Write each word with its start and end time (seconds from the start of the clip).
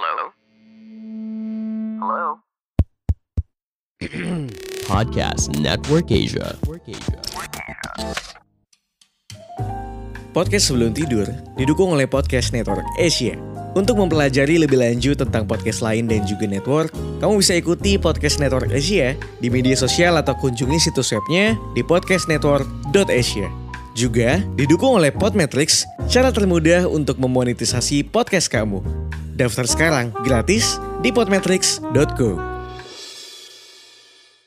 Hello? 0.00 0.32
Hello? 2.00 2.28
Podcast 4.88 5.52
Network 5.60 6.08
Asia. 6.08 6.56
Podcast 10.32 10.72
sebelum 10.72 10.96
tidur 10.96 11.28
didukung 11.60 11.92
oleh 11.92 12.08
Podcast 12.08 12.56
Network 12.56 12.88
Asia. 12.96 13.36
Untuk 13.76 14.00
mempelajari 14.00 14.56
lebih 14.64 14.80
lanjut 14.80 15.20
tentang 15.20 15.44
podcast 15.44 15.84
lain 15.84 16.08
dan 16.08 16.24
juga 16.24 16.48
network, 16.48 16.88
kamu 17.20 17.36
bisa 17.36 17.60
ikuti 17.60 18.00
Podcast 18.00 18.40
Network 18.40 18.72
Asia 18.72 19.12
di 19.36 19.52
media 19.52 19.76
sosial 19.76 20.16
atau 20.16 20.32
kunjungi 20.32 20.80
situs 20.80 21.12
webnya 21.12 21.60
di 21.76 21.84
podcastnetwork.asia. 21.84 23.52
Juga 23.92 24.40
didukung 24.56 24.96
oleh 24.96 25.12
Podmetrics, 25.12 25.84
cara 26.08 26.32
termudah 26.32 26.88
untuk 26.88 27.20
memonetisasi 27.20 28.08
podcast 28.08 28.48
kamu. 28.48 29.09
Daftar 29.40 29.64
sekarang 29.64 30.12
gratis 30.20 30.76
di 31.00 31.08
podmetrics.co. 31.08 32.30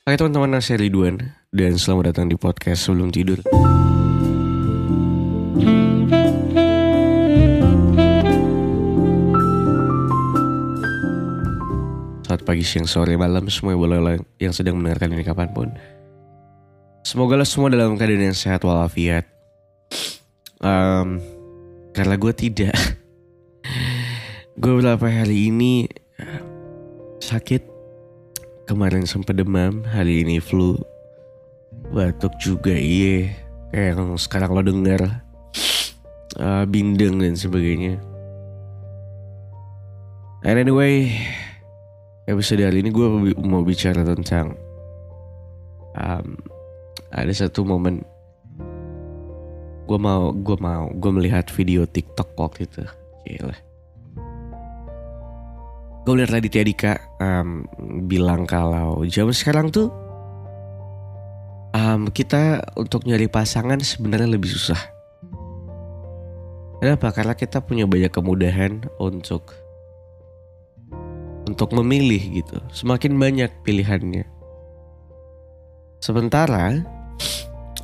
Hai 0.06 0.14
teman-teman, 0.14 0.62
saya 0.62 0.86
Ridwan 0.86 1.18
dan 1.50 1.82
selamat 1.82 2.14
datang 2.14 2.30
di 2.30 2.38
podcast 2.38 2.86
sebelum 2.86 3.10
tidur. 3.10 3.42
Selamat 12.22 12.44
pagi, 12.46 12.62
siang, 12.62 12.86
sore, 12.86 13.18
malam, 13.18 13.50
semua 13.50 13.74
boleh 13.74 14.22
yang 14.38 14.54
sedang 14.54 14.78
mendengarkan 14.78 15.18
ini 15.18 15.26
kapan 15.26 15.50
pun. 15.58 15.74
Semoga 17.02 17.42
lah 17.42 17.50
semua 17.50 17.74
dalam 17.74 17.98
keadaan 17.98 18.30
yang 18.30 18.38
sehat 18.38 18.62
walafiat. 18.62 19.26
Um, 20.62 21.18
karena 21.98 22.14
gue 22.14 22.34
tidak. 22.38 22.78
Gue 24.58 24.72
beberapa 24.78 25.10
hari 25.10 25.50
ini 25.50 25.90
sakit 27.24 27.74
Kemarin 28.64 29.04
sempat 29.04 29.36
demam, 29.36 29.84
hari 29.84 30.24
ini 30.24 30.40
flu. 30.40 30.80
Batuk 31.92 32.32
juga 32.40 32.72
iya. 32.72 33.36
Kayak 33.76 34.00
yang 34.00 34.16
sekarang 34.16 34.56
lo 34.56 34.64
dengar. 34.64 35.20
Uh, 36.40 36.64
bindeng 36.64 37.20
dan 37.20 37.36
sebagainya. 37.36 38.00
And 40.48 40.58
anyway, 40.64 41.12
episode 42.24 42.64
hari 42.64 42.88
ini 42.88 42.90
gue 42.90 43.36
mau 43.44 43.68
bicara 43.68 44.08
tentang 44.08 44.56
um, 46.00 46.40
ada 47.12 47.34
satu 47.36 47.68
momen 47.68 48.02
gue 49.84 50.00
mau 50.00 50.32
gue 50.32 50.58
mau 50.58 50.88
gue 50.90 51.12
melihat 51.12 51.46
video 51.52 51.84
TikTok 51.84 52.34
waktu 52.40 52.66
itu, 52.66 52.84
gila 53.28 53.73
gue 56.04 56.14
lihat 56.20 56.36
Raditya 56.36 56.64
Dika 56.68 56.94
um, 57.24 57.64
bilang 58.08 58.44
kalau 58.44 59.08
zaman 59.08 59.32
sekarang 59.32 59.72
tuh 59.72 59.88
um, 61.72 62.12
kita 62.12 62.60
untuk 62.76 63.08
nyari 63.08 63.32
pasangan 63.32 63.80
sebenarnya 63.80 64.36
lebih 64.36 64.52
susah. 64.52 64.80
Kenapa? 66.84 67.16
Karena 67.16 67.32
kita 67.32 67.64
punya 67.64 67.88
banyak 67.88 68.12
kemudahan 68.12 68.84
untuk 69.00 69.56
untuk 71.48 71.72
memilih 71.76 72.44
gitu. 72.44 72.60
Semakin 72.76 73.16
banyak 73.16 73.52
pilihannya. 73.64 74.28
Sementara 76.04 76.84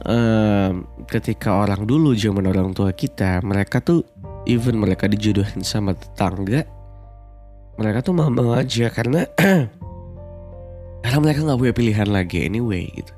um, 0.03 0.83
ketika 1.07 1.63
orang 1.63 1.87
dulu 1.87 2.11
zaman 2.11 2.51
orang 2.51 2.75
tua 2.75 2.91
kita, 2.91 3.39
mereka 3.39 3.79
tuh 3.79 4.03
even 4.43 4.75
mereka 4.75 5.07
dijodohin 5.07 5.63
sama 5.63 5.95
tetangga, 5.95 6.67
mereka 7.79 8.03
tuh 8.03 8.11
mau 8.11 8.51
aja 8.51 8.91
karena 8.91 9.23
karena 11.03 11.19
mereka 11.23 11.47
nggak 11.47 11.59
punya 11.63 11.73
pilihan 11.73 12.09
lagi 12.11 12.43
anyway 12.43 12.91
gitu. 12.91 13.13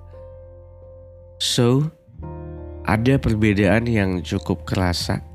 So 1.42 1.90
ada 2.86 3.18
perbedaan 3.18 3.90
yang 3.90 4.22
cukup 4.22 4.62
kerasa 4.70 5.26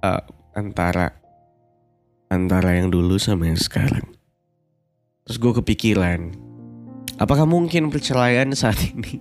uh, 0.00 0.24
antara 0.56 1.12
antara 2.32 2.80
yang 2.80 2.88
dulu 2.88 3.20
sama 3.20 3.52
yang 3.52 3.60
sekarang. 3.60 4.08
Terus 5.28 5.36
gue 5.36 5.52
kepikiran, 5.60 6.32
apakah 7.20 7.44
mungkin 7.44 7.92
perceraian 7.92 8.48
saat 8.56 8.80
ini? 8.80 9.20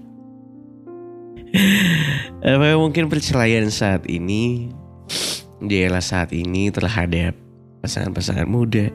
apakah 2.47 2.79
mungkin 2.79 3.11
perceraian 3.11 3.67
saat 3.67 4.07
ini 4.07 4.71
di 5.59 5.75
era 5.83 5.99
saat 5.99 6.31
ini 6.31 6.71
terhadap 6.71 7.40
pasangan-pasangan 7.81 8.47
muda. 8.47 8.87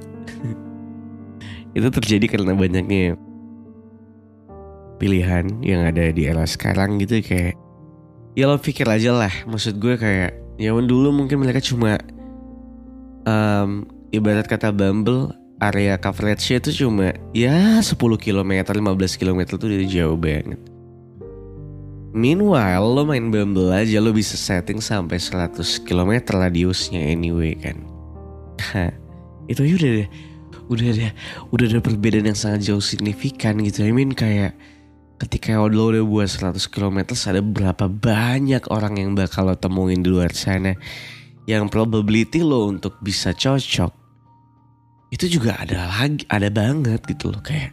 Itu 1.77 1.89
terjadi 1.93 2.27
karena 2.31 2.57
banyaknya 2.57 3.19
pilihan 4.97 5.61
yang 5.61 5.85
ada 5.85 6.09
di 6.09 6.25
era 6.25 6.49
sekarang 6.49 6.97
gitu 7.05 7.21
kayak 7.21 7.53
ya 8.33 8.49
lo 8.49 8.57
pikir 8.57 8.89
aja 8.89 9.13
lah 9.13 9.33
maksud 9.45 9.77
gue 9.77 9.93
kayak 10.01 10.33
zaman 10.57 10.89
dulu 10.89 11.13
mungkin 11.13 11.45
mereka 11.45 11.61
cuma 11.61 12.01
um, 13.29 13.85
ibarat 14.09 14.49
kata 14.49 14.73
Bumble 14.73 15.37
area 15.61 16.01
coverage-nya 16.01 16.65
itu 16.65 16.85
cuma 16.85 17.13
ya 17.37 17.81
10 17.81 17.93
km 17.97 18.53
15 18.65 19.21
km 19.21 19.41
tuh 19.57 19.69
udah 19.73 19.89
jauh 19.89 20.17
banget. 20.17 20.61
Meanwhile 22.17 22.85
lo 22.97 23.05
main 23.05 23.29
Bumble 23.29 23.73
aja 23.77 24.01
lo 24.01 24.13
bisa 24.17 24.41
setting 24.41 24.81
sampai 24.81 25.21
100 25.21 25.85
km 25.85 26.41
radiusnya 26.41 27.13
anyway 27.13 27.53
kan 27.53 27.96
itu 29.53 29.61
aja 29.63 29.75
udah 29.77 29.93
deh 30.03 30.11
udah 30.67 30.87
ada 30.91 31.09
udah 31.55 31.67
ada 31.71 31.81
perbedaan 31.83 32.27
yang 32.27 32.39
sangat 32.39 32.67
jauh 32.67 32.83
signifikan 32.83 33.59
gitu. 33.63 33.87
I 33.87 33.95
mean 33.95 34.11
kayak 34.13 34.59
ketika 35.23 35.57
lo 35.63 35.95
udah 35.95 36.05
buat 36.05 36.29
100 36.29 36.59
km 36.69 36.99
ada 37.07 37.41
berapa 37.41 37.87
banyak 37.89 38.69
orang 38.69 39.01
yang 39.01 39.17
bakal 39.17 39.49
lo 39.49 39.57
temuin 39.57 40.05
di 40.05 40.11
luar 40.13 40.35
sana 40.37 40.77
yang 41.49 41.71
probability 41.73 42.45
lo 42.45 42.69
untuk 42.69 43.01
bisa 43.01 43.33
cocok 43.33 43.95
itu 45.15 45.39
juga 45.39 45.57
ada 45.57 45.89
lagi 45.89 46.27
ada 46.29 46.51
banget 46.53 47.01
gitu 47.09 47.33
loh 47.33 47.41
kayak 47.41 47.73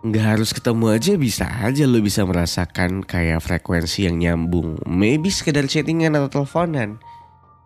nggak 0.00 0.26
harus 0.34 0.50
ketemu 0.56 0.96
aja 0.96 1.12
bisa 1.20 1.46
aja 1.60 1.84
lo 1.84 2.00
bisa 2.00 2.24
merasakan 2.24 3.04
kayak 3.04 3.44
frekuensi 3.44 4.08
yang 4.08 4.16
nyambung. 4.16 4.80
Maybe 4.88 5.28
sekedar 5.28 5.68
chattingan 5.68 6.16
atau 6.16 6.40
teleponan. 6.40 6.96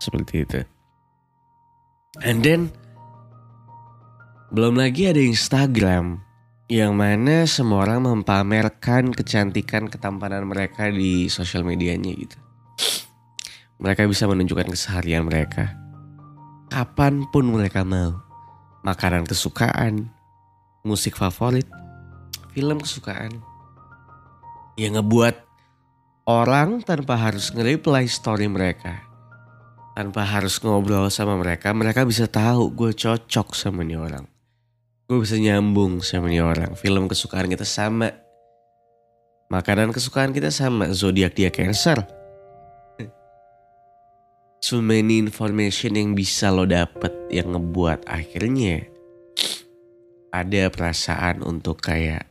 Seperti 0.02 0.42
itu 0.42 0.73
And 2.22 2.46
then 2.46 2.70
belum 4.54 4.78
lagi 4.78 5.10
ada 5.10 5.18
Instagram 5.18 6.22
yang 6.70 6.94
mana 6.94 7.42
semua 7.50 7.82
orang 7.82 8.06
mempamerkan 8.06 9.10
kecantikan 9.10 9.90
ketampanan 9.90 10.46
mereka 10.46 10.86
di 10.86 11.26
sosial 11.26 11.66
medianya 11.66 12.14
gitu. 12.14 12.38
Mereka 13.82 14.06
bisa 14.06 14.30
menunjukkan 14.30 14.70
keseharian 14.70 15.26
mereka 15.26 15.84
kapan 16.74 17.22
pun 17.30 17.46
mereka 17.54 17.86
mau. 17.86 18.18
Makanan 18.82 19.24
kesukaan, 19.30 20.10
musik 20.82 21.14
favorit, 21.14 21.70
film 22.50 22.82
kesukaan. 22.82 23.30
Yang 24.74 24.98
ngebuat 24.98 25.36
orang 26.26 26.82
tanpa 26.82 27.14
harus 27.14 27.54
nge-reply 27.54 28.10
story 28.10 28.50
mereka 28.50 29.13
tanpa 29.94 30.26
harus 30.26 30.58
ngobrol 30.58 31.06
sama 31.06 31.38
mereka, 31.38 31.70
mereka 31.70 32.02
bisa 32.02 32.26
tahu 32.26 32.74
gue 32.74 32.90
cocok 32.90 33.54
sama 33.54 33.86
nih 33.86 33.96
orang. 33.96 34.26
Gue 35.06 35.22
bisa 35.22 35.38
nyambung 35.38 36.02
sama 36.02 36.26
nih 36.26 36.42
orang. 36.42 36.74
Film 36.74 37.06
kesukaan 37.06 37.46
kita 37.46 37.62
sama. 37.62 38.10
Makanan 39.54 39.94
kesukaan 39.94 40.34
kita 40.34 40.50
sama. 40.50 40.90
Zodiak 40.90 41.38
dia 41.38 41.54
Cancer. 41.54 42.02
So 44.64 44.80
many 44.80 45.20
information 45.20 45.92
yang 45.92 46.16
bisa 46.16 46.48
lo 46.48 46.64
dapet 46.64 47.12
yang 47.28 47.52
ngebuat 47.52 48.08
akhirnya 48.08 48.88
ada 50.32 50.72
perasaan 50.72 51.44
untuk 51.44 51.84
kayak 51.84 52.24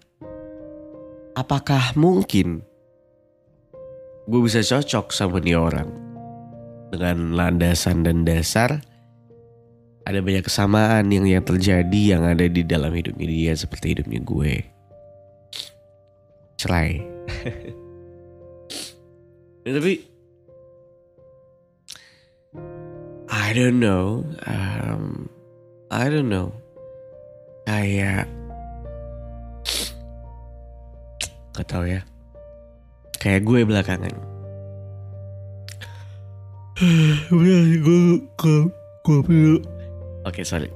apakah 1.38 1.94
mungkin 1.94 2.66
gue 4.26 4.42
bisa 4.42 4.66
cocok 4.66 5.14
sama 5.14 5.38
nih 5.46 5.62
orang 5.62 6.03
dengan 6.94 7.34
landasan 7.34 8.06
dan 8.06 8.22
dasar 8.22 8.86
ada 10.04 10.20
banyak 10.22 10.46
kesamaan 10.46 11.10
yang 11.10 11.26
yang 11.26 11.42
terjadi 11.42 12.16
yang 12.16 12.24
ada 12.28 12.46
di 12.46 12.62
dalam 12.62 12.94
hidupnya 12.94 13.26
dia 13.26 13.54
seperti 13.58 13.98
hidupnya 13.98 14.22
gue. 14.22 14.54
Cerai. 16.60 17.02
ya, 19.66 19.72
tapi 19.74 20.06
I 23.34 23.48
don't 23.58 23.82
know. 23.82 24.22
Um, 24.46 25.34
I 25.90 26.06
don't 26.12 26.30
know. 26.30 26.54
Kayak 27.66 28.30
Gak 31.58 31.68
tau 31.72 31.88
ya. 31.88 32.04
Kayak 33.24 33.48
gue 33.48 33.64
belakangan 33.64 34.33
gue 36.80 37.62
Gue 39.04 39.60
Oke 40.24 40.42
sorry. 40.48 40.72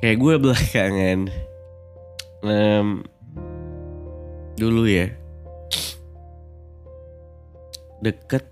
Kayak 0.00 0.16
gue 0.16 0.34
belakangan 0.40 1.18
em, 2.46 3.04
dulu 4.56 4.88
ya 4.88 5.12
deket 8.00 8.48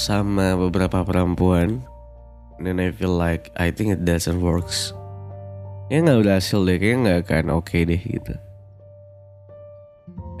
sama 0.00 0.56
beberapa 0.56 1.04
perempuan 1.04 1.84
dan 2.56 2.80
I 2.80 2.88
feel 2.88 3.12
like 3.12 3.52
I 3.60 3.68
think 3.68 3.92
it 3.92 4.08
doesn't 4.08 4.40
works. 4.40 4.96
Kayaknya 5.88 6.00
nggak 6.04 6.20
berhasil 6.24 6.60
deh, 6.64 6.76
kayaknya 6.80 6.98
nggak 7.04 7.20
akan 7.28 7.46
oke 7.52 7.76
deh 7.76 8.00
gitu. 8.00 8.34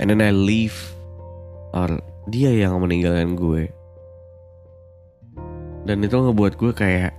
And 0.00 0.08
then 0.08 0.24
I 0.24 0.32
leave 0.32 0.76
or 1.76 2.00
dia 2.30 2.52
yang 2.56 2.80
meninggalkan 2.80 3.36
gue. 3.36 3.77
Dan 5.88 6.04
itu 6.04 6.20
ngebuat 6.20 6.60
gue 6.60 6.72
kayak 6.76 7.16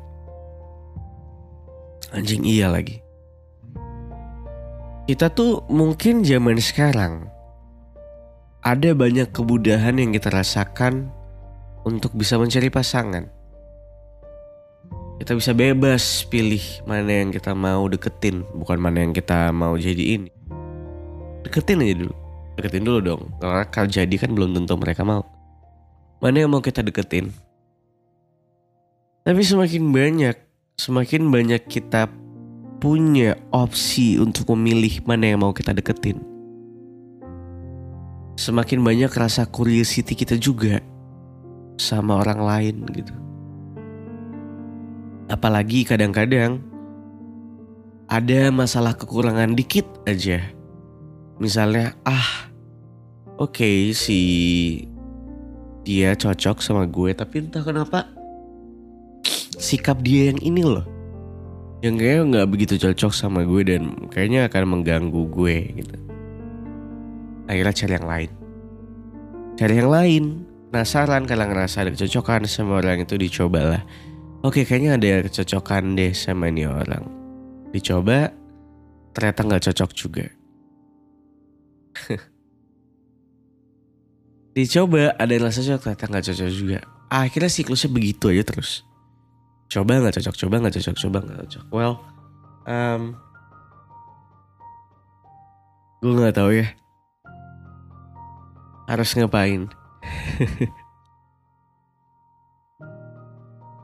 anjing 2.14 2.46
iya 2.46 2.70
lagi. 2.70 3.02
Kita 5.10 5.34
tuh 5.34 5.66
mungkin 5.74 6.22
zaman 6.22 6.62
sekarang 6.62 7.26
ada 8.62 8.94
banyak 8.94 9.34
kemudahan 9.34 9.98
yang 9.98 10.14
kita 10.14 10.30
rasakan 10.30 11.10
untuk 11.82 12.14
bisa 12.14 12.38
mencari 12.38 12.70
pasangan. 12.70 13.26
Kita 15.18 15.34
bisa 15.34 15.52
bebas 15.58 16.30
pilih 16.30 16.62
mana 16.86 17.26
yang 17.26 17.34
kita 17.34 17.58
mau 17.58 17.90
deketin, 17.90 18.46
bukan 18.54 18.78
mana 18.78 19.02
yang 19.02 19.18
kita 19.18 19.50
mau 19.50 19.74
jadiin. 19.82 20.30
Deketin 21.42 21.82
aja 21.82 22.06
dulu. 22.06 22.16
Deketin 22.54 22.86
dulu 22.86 23.00
dong. 23.02 23.22
Karena 23.42 23.66
kalau 23.66 23.90
jadi 23.90 24.16
kan 24.22 24.30
belum 24.38 24.54
tentu 24.62 24.78
mereka 24.78 25.02
mau. 25.02 25.26
Mana 26.22 26.46
yang 26.46 26.54
mau 26.54 26.62
kita 26.62 26.86
deketin? 26.86 27.49
Tapi 29.30 29.46
semakin 29.46 29.94
banyak, 29.94 30.36
semakin 30.74 31.30
banyak 31.30 31.62
kita 31.70 32.10
punya 32.82 33.38
opsi 33.54 34.18
untuk 34.18 34.58
memilih 34.58 35.06
mana 35.06 35.30
yang 35.30 35.46
mau 35.46 35.54
kita 35.54 35.70
deketin. 35.70 36.18
Semakin 38.42 38.82
banyak 38.82 39.14
rasa 39.14 39.46
curiosity 39.46 40.18
kita 40.18 40.34
juga 40.34 40.82
sama 41.78 42.18
orang 42.18 42.42
lain 42.42 42.76
gitu. 42.90 43.14
Apalagi 45.30 45.86
kadang-kadang 45.86 46.66
ada 48.10 48.50
masalah 48.50 48.98
kekurangan 48.98 49.54
dikit 49.54 49.86
aja. 50.10 50.42
Misalnya, 51.38 51.94
ah, 52.02 52.50
oke 53.38 53.62
okay, 53.62 53.94
si 53.94 54.22
dia 55.86 56.18
cocok 56.18 56.66
sama 56.66 56.90
gue, 56.90 57.14
tapi 57.14 57.46
entah 57.46 57.62
kenapa 57.62 58.18
sikap 59.60 60.00
dia 60.00 60.32
yang 60.32 60.40
ini 60.40 60.64
loh, 60.64 60.88
yang 61.84 61.96
kayaknya 61.96 62.24
nggak 62.32 62.48
begitu 62.52 62.76
cocok 62.76 63.12
sama 63.12 63.48
gue 63.48 63.64
dan 63.64 64.08
kayaknya 64.12 64.48
akan 64.52 64.64
mengganggu 64.80 65.24
gue 65.32 65.56
gitu. 65.80 65.96
Akhirnya 67.48 67.74
cari 67.76 67.94
yang 67.96 68.08
lain, 68.08 68.32
cari 69.56 69.76
yang 69.80 69.92
lain. 69.92 70.26
Penasaran 70.70 71.26
kalau 71.26 71.50
ngerasa 71.50 71.82
ada 71.82 71.90
kecocokan 71.90 72.46
sama 72.46 72.78
orang 72.78 73.02
itu 73.02 73.18
dicobalah. 73.18 73.82
Oke 74.46 74.70
kayaknya 74.70 75.02
ada 75.02 75.26
kecocokan 75.26 75.98
deh 75.98 76.14
sama 76.14 76.54
ini 76.54 76.70
orang. 76.70 77.10
Dicoba 77.74 78.30
ternyata 79.18 79.40
nggak 79.50 79.64
cocok 79.66 79.90
juga. 79.98 80.30
Dicoba 84.54 85.18
ada 85.18 85.32
yang 85.34 85.50
rasa 85.50 85.66
cocok 85.66 85.82
ternyata 85.82 86.06
nggak 86.06 86.26
cocok 86.30 86.50
juga. 86.54 86.86
Akhirnya 87.10 87.50
siklusnya 87.50 87.90
begitu 87.90 88.30
aja 88.30 88.46
terus. 88.46 88.86
Coba 89.70 90.02
nggak 90.02 90.18
cocok, 90.18 90.36
coba 90.36 90.56
nggak 90.66 90.76
cocok, 90.82 90.96
coba 90.98 91.18
nggak 91.22 91.38
cocok. 91.46 91.66
Well, 91.70 91.94
um, 92.66 93.14
gue 96.02 96.14
nggak 96.14 96.38
tahu 96.42 96.52
ya 96.58 96.68
harus 98.90 99.14
ngapain. 99.14 99.70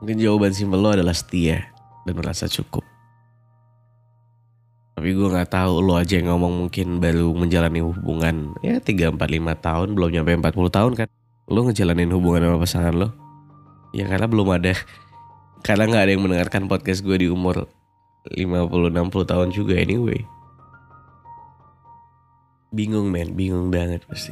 Mungkin 0.02 0.18
jawaban 0.18 0.50
simpel 0.50 0.82
lo 0.82 0.90
adalah 0.90 1.14
setia 1.14 1.70
dan 2.02 2.18
merasa 2.18 2.50
cukup. 2.50 2.82
Tapi 4.96 5.12
gue 5.14 5.28
gak 5.28 5.52
tahu 5.52 5.84
lo 5.84 5.94
aja 6.00 6.18
yang 6.18 6.34
ngomong 6.34 6.66
mungkin 6.66 6.98
baru 6.98 7.30
menjalani 7.36 7.84
hubungan 7.84 8.56
ya 8.64 8.80
3, 8.80 9.12
4, 9.14 9.20
5 9.20 9.66
tahun 9.66 9.88
belum 9.94 10.10
nyampe 10.10 10.32
40 10.50 10.72
tahun 10.72 10.92
kan. 10.98 11.06
Lo 11.46 11.62
ngejalanin 11.68 12.10
hubungan 12.10 12.42
sama 12.42 12.58
pasangan 12.58 12.94
lo. 12.96 13.08
Ya 13.94 14.08
karena 14.10 14.26
belum 14.26 14.50
ada 14.50 14.74
karena 15.66 15.90
gak 15.90 16.02
ada 16.06 16.12
yang 16.14 16.22
mendengarkan 16.22 16.70
podcast 16.70 17.02
gue 17.02 17.18
di 17.18 17.26
umur 17.26 17.66
50-60 18.30 19.26
tahun 19.26 19.48
juga 19.50 19.74
anyway. 19.74 20.22
Bingung 22.70 23.10
men, 23.10 23.34
bingung 23.34 23.74
banget 23.74 24.06
pasti. 24.06 24.30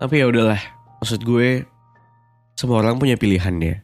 Tapi 0.00 0.24
ya 0.24 0.24
udahlah, 0.24 0.60
maksud 1.04 1.20
gue 1.20 1.68
semua 2.56 2.80
orang 2.80 2.96
punya 2.96 3.20
pilihan 3.20 3.56
ya. 3.60 3.76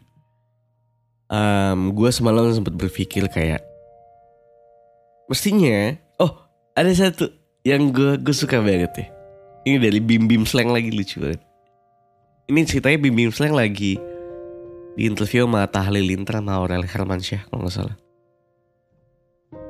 Um, 1.29 1.93
gue 1.93 2.09
semalam 2.09 2.49
sempat 2.49 2.73
berpikir 2.73 3.29
kayak 3.29 3.61
mestinya, 5.29 6.01
oh 6.17 6.49
ada 6.73 6.89
satu 6.97 7.29
yang 7.61 7.93
gue 7.93 8.17
gue 8.25 8.33
suka 8.33 8.65
banget 8.65 8.93
ya. 8.97 9.07
Ini 9.69 9.77
dari 9.81 10.01
Bim 10.01 10.29
Bim 10.29 10.49
Slang 10.49 10.73
lagi 10.73 10.89
lucu 10.89 11.21
banget. 11.21 11.45
Ini 12.49 12.61
ceritanya 12.69 12.99
Bim 13.01 13.17
Bim 13.17 13.33
Slang 13.33 13.53
lagi 13.53 14.01
di 14.95 15.11
interview 15.11 15.47
sama 15.47 15.67
Atta 15.67 15.83
Halilintar 15.83 16.39
sama 16.39 16.59
Aurel 16.59 16.87
Hermansyah 16.87 17.51
kalau 17.51 17.67
nggak 17.67 17.75
salah. 17.75 17.97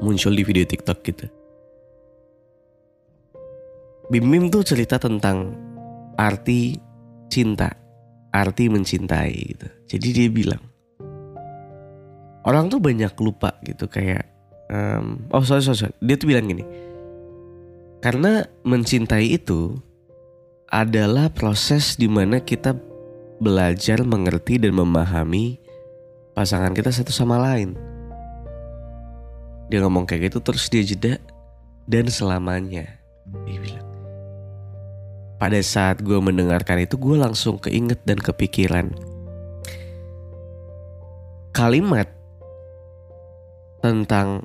Muncul 0.05 0.37
di 0.37 0.45
video 0.45 0.65
TikTok 0.69 0.99
gitu. 1.05 1.27
Bim 4.13 4.29
Bim 4.29 4.53
tuh 4.53 4.61
cerita 4.61 5.01
tentang 5.01 5.57
arti 6.21 6.77
cinta, 7.33 7.73
arti 8.31 8.69
mencintai 8.69 9.33
gitu. 9.33 9.69
Jadi 9.97 10.09
dia 10.13 10.29
bilang, 10.29 10.61
orang 12.45 12.69
tuh 12.69 12.85
banyak 12.85 13.17
lupa 13.17 13.57
gitu 13.65 13.89
kayak, 13.89 14.29
um, 14.69 15.25
oh 15.33 15.41
sorry, 15.41 15.65
sorry 15.65 15.89
sorry, 15.89 15.97
dia 16.05 16.21
tuh 16.21 16.29
bilang 16.29 16.47
gini, 16.53 16.65
karena 18.05 18.45
mencintai 18.69 19.41
itu 19.41 19.81
adalah 20.69 21.33
proses 21.33 21.97
di 21.97 22.05
mana 22.05 22.45
kita 22.45 22.77
belajar 23.43 24.03
mengerti 24.07 24.59
dan 24.59 24.75
memahami 24.75 25.59
pasangan 26.35 26.75
kita 26.75 26.91
satu 26.91 27.11
sama 27.11 27.39
lain. 27.39 27.75
Dia 29.73 29.81
ngomong 29.81 30.05
kayak 30.05 30.31
gitu 30.31 30.39
terus 30.45 30.69
dia 30.69 30.85
jeda 30.85 31.15
dan 31.89 32.07
selamanya. 32.11 33.01
Dia 33.49 33.59
bilang 33.59 33.85
pada 35.45 35.61
saat 35.61 36.01
gue 36.01 36.17
mendengarkan 36.17 36.81
itu 36.81 36.97
gue 36.97 37.21
langsung 37.21 37.61
keinget 37.61 38.01
dan 38.09 38.17
kepikiran 38.17 38.95
kalimat 41.55 42.11
tentang 43.85 44.43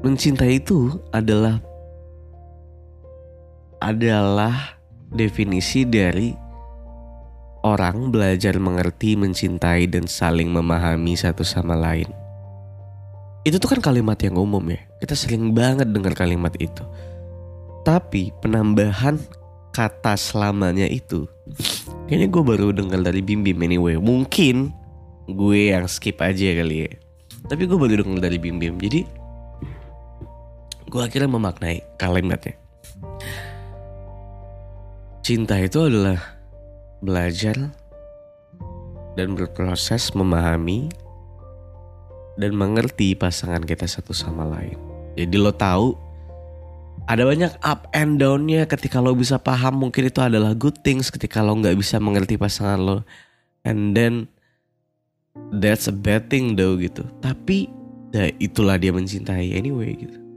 mencintai 0.00 0.58
itu 0.58 0.96
adalah 1.12 1.60
adalah 3.78 4.80
definisi 5.12 5.84
dari 5.86 6.34
orang 7.74 8.08
belajar 8.08 8.56
mengerti, 8.56 9.18
mencintai 9.18 9.90
dan 9.90 10.08
saling 10.08 10.48
memahami 10.48 11.12
satu 11.18 11.44
sama 11.44 11.76
lain. 11.76 12.08
Itu 13.44 13.60
tuh 13.60 13.76
kan 13.76 13.80
kalimat 13.84 14.16
yang 14.20 14.40
umum 14.40 14.64
ya. 14.68 14.80
Kita 15.00 15.12
sering 15.12 15.52
banget 15.52 15.88
dengar 15.92 16.16
kalimat 16.16 16.52
itu. 16.56 16.84
Tapi 17.84 18.32
penambahan 18.40 19.16
kata 19.78 20.18
selamanya 20.18 20.90
itu 20.90 21.30
kayaknya 22.10 22.28
gue 22.34 22.42
baru 22.42 22.74
dengar 22.74 22.98
dari 22.98 23.22
Bim 23.22 23.46
Bim 23.46 23.62
anyway 23.62 23.94
mungkin 23.94 24.74
gue 25.30 25.70
yang 25.70 25.86
skip 25.86 26.18
aja 26.18 26.50
kali 26.56 26.88
ya 26.88 26.92
tapi 27.46 27.68
gue 27.68 27.78
baru 27.78 28.02
dengar 28.02 28.26
dari 28.26 28.42
Bim 28.42 28.58
Bim 28.58 28.74
jadi 28.80 29.06
gue 30.88 31.00
akhirnya 31.04 31.30
memaknai 31.30 31.84
kalimatnya 31.94 32.58
cinta 35.22 35.60
itu 35.60 35.78
adalah 35.84 36.37
belajar 37.02 37.56
dan 39.18 39.34
berproses 39.34 40.14
memahami 40.14 40.86
dan 42.38 42.54
mengerti 42.54 43.18
pasangan 43.18 43.66
kita 43.66 43.90
satu 43.90 44.14
sama 44.14 44.46
lain. 44.46 44.78
Jadi 45.18 45.34
lo 45.34 45.50
tahu 45.50 45.98
ada 47.10 47.26
banyak 47.26 47.50
up 47.66 47.90
and 47.90 48.22
downnya. 48.22 48.68
Ketika 48.68 49.02
lo 49.02 49.16
bisa 49.18 49.40
paham 49.40 49.88
mungkin 49.88 50.06
itu 50.06 50.22
adalah 50.22 50.54
good 50.54 50.78
things. 50.86 51.10
Ketika 51.10 51.42
lo 51.42 51.58
nggak 51.58 51.74
bisa 51.74 51.98
mengerti 51.98 52.38
pasangan 52.38 52.78
lo 52.78 52.96
and 53.66 53.98
then 53.98 54.30
that's 55.58 55.90
a 55.90 55.94
bad 55.94 56.30
thing 56.30 56.54
though 56.54 56.78
gitu. 56.78 57.02
Tapi 57.18 57.66
ya 58.14 58.30
itulah 58.38 58.78
dia 58.78 58.94
mencintai 58.94 59.52
anyway 59.52 59.98
gitu 59.98 60.27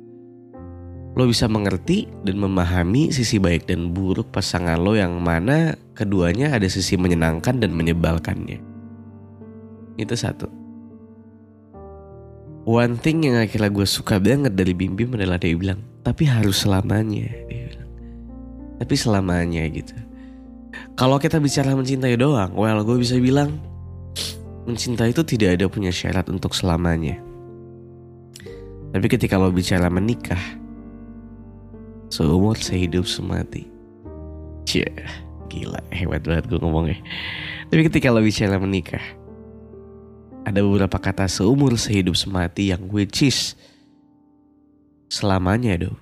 lo 1.11 1.27
bisa 1.27 1.45
mengerti 1.51 2.07
dan 2.23 2.39
memahami 2.39 3.11
sisi 3.11 3.35
baik 3.35 3.67
dan 3.67 3.91
buruk 3.91 4.31
pasangan 4.31 4.79
lo 4.79 4.95
yang 4.95 5.19
mana 5.19 5.75
keduanya 5.91 6.55
ada 6.55 6.67
sisi 6.71 6.95
menyenangkan 6.95 7.59
dan 7.59 7.75
menyebalkannya 7.75 8.63
itu 9.99 10.15
satu 10.15 10.61
One 12.61 13.01
thing 13.01 13.25
yang 13.25 13.41
akhirnya 13.41 13.73
gue 13.73 13.89
suka 13.89 14.21
banget 14.21 14.53
dari 14.53 14.77
Bim 14.77 14.93
Bim 14.93 15.17
adalah 15.17 15.41
dia 15.41 15.57
bilang, 15.57 15.81
tapi 16.05 16.29
harus 16.29 16.61
selamanya. 16.61 17.25
Dia 17.49 17.73
bilang, 17.73 17.89
tapi 18.77 18.93
selamanya 18.93 19.65
gitu. 19.65 19.97
Kalau 20.93 21.17
kita 21.17 21.41
bicara 21.41 21.73
mencintai 21.73 22.13
doang, 22.21 22.53
well 22.53 22.85
gue 22.85 23.01
bisa 23.01 23.17
bilang 23.17 23.57
mencintai 24.69 25.09
itu 25.09 25.25
tidak 25.25 25.57
ada 25.57 25.65
punya 25.73 25.89
syarat 25.89 26.29
untuk 26.29 26.53
selamanya. 26.53 27.17
Tapi 28.93 29.07
ketika 29.09 29.41
lo 29.41 29.49
bicara 29.49 29.89
menikah, 29.89 30.60
seumur 32.11 32.59
sehidup 32.59 33.07
semati. 33.07 33.65
Cie, 34.67 34.85
gila 35.47 35.79
hebat 35.95 36.21
banget 36.27 36.51
gue 36.51 36.59
ngomongnya. 36.59 36.99
Tapi 37.71 37.87
ketika 37.87 38.11
lo 38.11 38.19
bicara 38.19 38.59
menikah, 38.59 39.01
ada 40.43 40.59
beberapa 40.59 40.99
kata 40.99 41.31
seumur 41.31 41.79
sehidup 41.79 42.19
semati 42.19 42.75
yang 42.75 42.91
which 42.91 43.23
is 43.23 43.55
selamanya 45.07 45.79
do. 45.79 45.95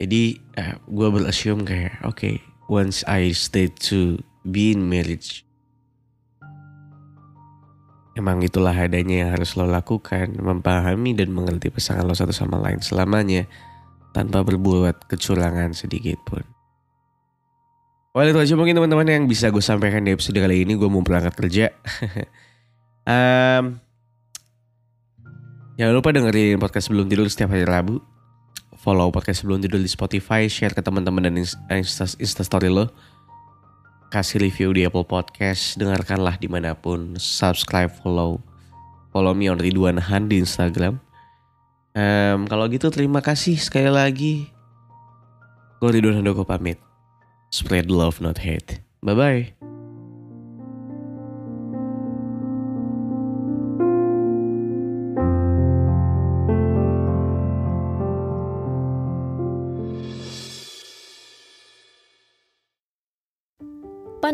Jadi 0.00 0.40
uh, 0.58 0.74
gue 0.88 1.08
berassume 1.12 1.62
kayak 1.62 2.02
oke 2.02 2.16
okay, 2.16 2.34
once 2.66 3.04
I 3.06 3.30
stay 3.36 3.70
to 3.92 4.18
be 4.42 4.74
in 4.74 4.88
marriage 4.90 5.44
Emang 8.14 8.38
itulah 8.46 8.70
adanya 8.70 9.26
yang 9.26 9.30
harus 9.34 9.58
lo 9.58 9.66
lakukan, 9.66 10.38
memahami 10.38 11.18
dan 11.18 11.34
mengerti 11.34 11.66
pasangan 11.66 12.06
lo 12.06 12.14
satu 12.14 12.30
sama 12.30 12.62
lain 12.62 12.78
selamanya 12.78 13.50
tanpa 14.14 14.46
berbuat 14.46 15.10
kecurangan 15.10 15.74
sedikit 15.74 16.22
pun. 16.22 16.46
Well 18.14 18.30
itu 18.30 18.38
aja 18.38 18.54
mungkin 18.54 18.78
teman-teman 18.78 19.10
yang 19.10 19.26
bisa 19.26 19.50
gue 19.50 19.58
sampaikan 19.58 20.06
di 20.06 20.14
episode 20.14 20.38
kali 20.38 20.62
ini. 20.62 20.78
Gue 20.78 20.86
mau 20.86 21.02
berangkat 21.02 21.34
kerja. 21.34 21.74
um, 23.10 23.74
jangan 25.74 25.94
lupa 25.98 26.14
dengerin 26.14 26.62
podcast 26.62 26.86
sebelum 26.86 27.10
tidur 27.10 27.26
setiap 27.26 27.50
hari 27.50 27.66
Rabu. 27.66 27.98
Follow 28.78 29.10
podcast 29.10 29.42
sebelum 29.42 29.58
tidur 29.58 29.82
di 29.82 29.90
Spotify, 29.90 30.46
share 30.46 30.70
ke 30.70 30.80
teman-teman 30.80 31.26
dan 31.26 31.34
insta, 31.34 32.06
insta 32.22 32.46
story 32.46 32.70
lo 32.70 32.86
kasih 34.14 34.38
review 34.38 34.70
di 34.70 34.86
Apple 34.86 35.02
Podcast, 35.02 35.74
dengarkanlah 35.74 36.38
di 36.38 36.46
mana 36.46 36.70
pun, 36.70 37.18
subscribe, 37.18 37.90
follow, 37.98 38.38
follow 39.10 39.34
me 39.34 39.50
on 39.50 39.58
Ridwan 39.58 39.98
Han 39.98 40.30
di 40.30 40.38
Instagram. 40.38 41.02
Um, 41.94 42.50
kalau 42.50 42.66
gitu 42.66 42.90
terima 42.90 43.22
kasih 43.22 43.54
sekali 43.58 43.90
lagi. 43.90 44.34
Gue 45.78 45.94
Ridwan 45.94 46.18
Handoko 46.18 46.42
pamit. 46.42 46.82
Spread 47.54 47.86
love 47.86 48.18
not 48.18 48.42
hate. 48.42 48.82
Bye 48.98 49.14